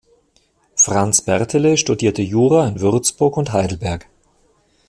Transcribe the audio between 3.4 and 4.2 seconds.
Heidelberg.